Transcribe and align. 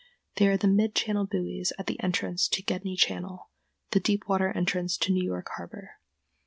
They 0.37 0.47
are 0.47 0.57
the 0.57 0.67
mid 0.67 0.95
channel 0.95 1.27
buoys 1.27 1.71
at 1.77 1.85
the 1.85 1.99
entrance 2.01 2.47
to 2.47 2.63
Gedney 2.63 2.97
Channel, 2.97 3.51
the 3.91 3.99
deep 3.99 4.23
water 4.27 4.51
entrance 4.51 4.97
to 4.97 5.11
New 5.13 5.23
York 5.23 5.49
harbor. 5.57 5.99